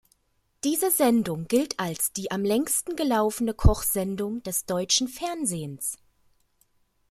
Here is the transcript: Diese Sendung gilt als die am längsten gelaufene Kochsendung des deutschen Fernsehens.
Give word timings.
Diese 0.63 0.89
Sendung 0.89 1.47
gilt 1.47 1.79
als 1.79 2.11
die 2.11 2.31
am 2.31 2.43
längsten 2.43 2.95
gelaufene 2.95 3.53
Kochsendung 3.53 4.41
des 4.41 4.65
deutschen 4.65 5.07
Fernsehens. 5.07 5.95